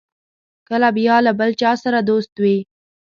[0.69, 2.57] کله بیا له بل چا سره دوست وي.